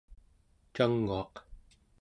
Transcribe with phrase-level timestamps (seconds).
[0.75, 1.33] canguaq